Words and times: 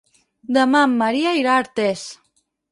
Demà 0.57 0.81
en 0.87 0.95
Maria 1.03 1.35
irà 1.43 1.53
a 1.55 1.61
Artés. 1.67 2.11